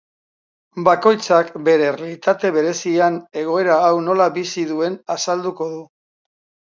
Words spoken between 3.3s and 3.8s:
egoera